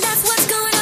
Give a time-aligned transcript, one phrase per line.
[0.00, 0.73] That's what's going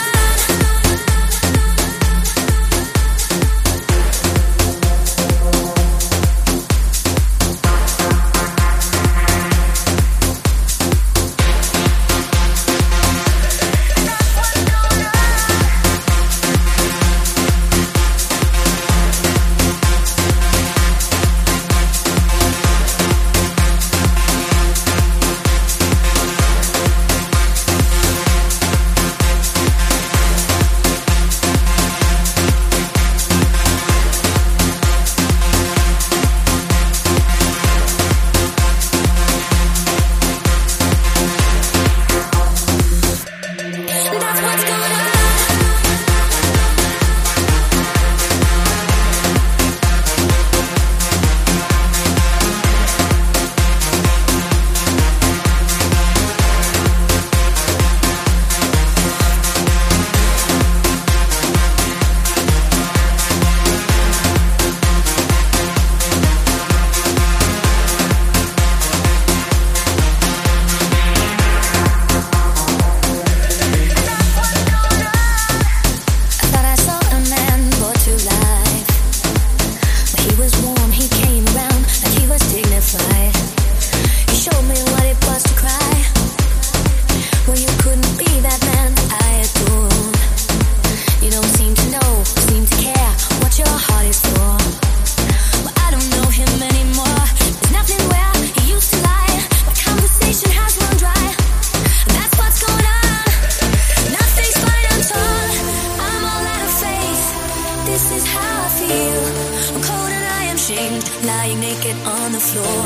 [111.52, 112.84] lying naked on the floor.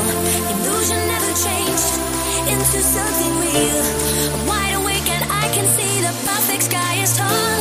[0.51, 1.93] Illusion never changed
[2.51, 3.83] into something real.
[4.33, 7.56] I'm wide awake and I can see the perfect sky is torn.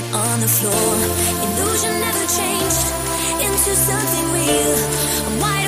[0.00, 0.94] it on the floor.
[1.46, 2.86] Illusion never changed
[3.46, 4.76] into something real.
[5.40, 5.59] Why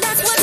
[0.00, 0.33] That's what